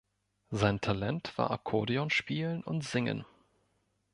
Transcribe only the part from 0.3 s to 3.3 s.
Sein Talent war Akkordeon spielen und singen.